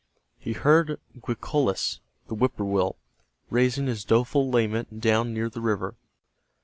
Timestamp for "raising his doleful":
3.51-4.49